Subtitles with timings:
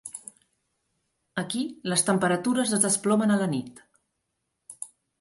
[1.43, 1.61] Aquí,
[1.95, 3.87] les temperatures es desplomen a la nit.